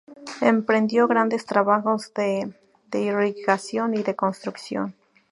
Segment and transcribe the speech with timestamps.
[0.41, 2.51] Emprendió grandes trabajos de
[2.89, 4.95] de irrigación y de construcción.